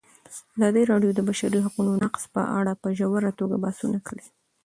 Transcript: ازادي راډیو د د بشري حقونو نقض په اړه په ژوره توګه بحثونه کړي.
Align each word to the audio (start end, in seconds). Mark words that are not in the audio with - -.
ازادي 0.57 0.83
راډیو 0.91 1.11
د 1.13 1.15
د 1.17 1.19
بشري 1.29 1.59
حقونو 1.65 1.91
نقض 2.03 2.23
په 2.35 2.41
اړه 2.59 2.71
په 2.81 2.87
ژوره 2.97 3.31
توګه 3.39 3.55
بحثونه 3.63 3.99
کړي. 4.07 4.25